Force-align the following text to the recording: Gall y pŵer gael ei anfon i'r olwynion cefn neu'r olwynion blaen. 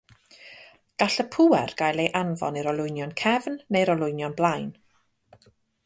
Gall 1.03 1.17
y 1.23 1.25
pŵer 1.35 1.73
gael 1.83 2.01
ei 2.05 2.09
anfon 2.21 2.59
i'r 2.63 2.71
olwynion 2.73 3.15
cefn 3.25 3.61
neu'r 3.77 3.93
olwynion 3.97 4.39
blaen. 4.41 4.69